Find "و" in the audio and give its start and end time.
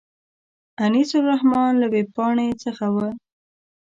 2.95-2.97